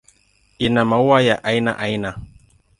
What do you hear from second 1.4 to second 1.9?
aina